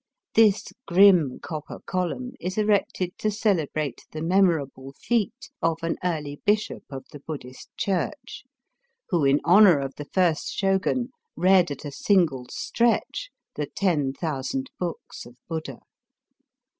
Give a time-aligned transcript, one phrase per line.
[0.33, 6.83] This grim copper column is erected to celebrate the memorable feat of an early bishop
[6.89, 8.43] of the Buddhist Church,
[9.11, 14.71] who in honour of the first Shogun read at a single stretch the ten thousand
[14.79, 15.77] books of Buddha.